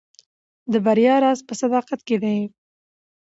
[0.71, 2.37] د بریا راز په صداقت کې دی.